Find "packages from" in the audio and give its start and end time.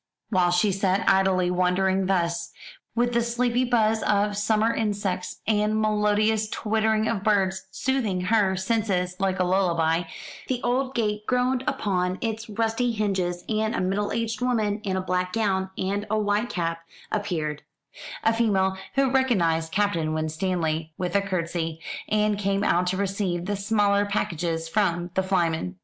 24.07-25.11